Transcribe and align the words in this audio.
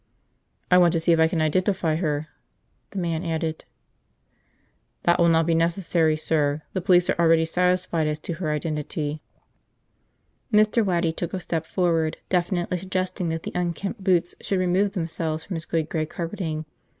"I 0.71 0.79
want 0.79 0.93
to 0.93 0.99
see 0.99 1.11
if 1.11 1.19
I 1.19 1.27
can 1.27 1.43
identify 1.43 1.97
her," 1.97 2.27
the 2.89 2.97
man 2.97 3.23
added. 3.23 3.65
"That 5.03 5.19
will 5.19 5.27
not 5.29 5.45
be 5.45 5.53
necessary, 5.53 6.17
sir. 6.17 6.63
The 6.73 6.81
police 6.81 7.07
are 7.07 7.15
already 7.19 7.45
satisfied 7.45 8.07
as 8.07 8.17
to 8.21 8.33
her 8.41 8.49
identity." 8.49 9.21
Mr. 10.51 10.83
Waddy 10.83 11.13
took 11.13 11.35
a 11.35 11.39
step 11.39 11.67
forward, 11.67 12.17
definitely 12.29 12.79
suggesting 12.79 13.29
that 13.29 13.43
the 13.43 13.51
unkempt 13.53 14.03
boots 14.03 14.33
should 14.41 14.57
remove 14.57 14.93
themselves 14.93 15.43
from 15.43 15.53
his 15.53 15.65
good 15.65 15.87
gray 15.87 16.07
carpeting. 16.07 16.65